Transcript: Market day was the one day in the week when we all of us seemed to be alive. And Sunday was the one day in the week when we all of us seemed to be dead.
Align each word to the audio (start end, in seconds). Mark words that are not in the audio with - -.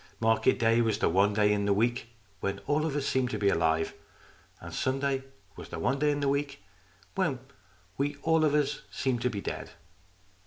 Market 0.19 0.57
day 0.57 0.81
was 0.81 0.97
the 0.97 1.09
one 1.09 1.35
day 1.35 1.53
in 1.53 1.65
the 1.65 1.73
week 1.75 2.07
when 2.39 2.55
we 2.55 2.61
all 2.65 2.85
of 2.87 2.95
us 2.95 3.05
seemed 3.05 3.29
to 3.29 3.37
be 3.37 3.49
alive. 3.49 3.93
And 4.59 4.73
Sunday 4.73 5.25
was 5.55 5.69
the 5.69 5.77
one 5.77 5.99
day 5.99 6.09
in 6.09 6.21
the 6.21 6.27
week 6.27 6.63
when 7.13 7.37
we 7.99 8.15
all 8.23 8.43
of 8.43 8.55
us 8.55 8.81
seemed 8.89 9.21
to 9.21 9.29
be 9.29 9.41
dead. 9.41 9.73